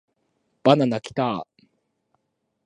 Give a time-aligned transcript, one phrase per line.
[0.63, 1.47] バナナキターーーーーー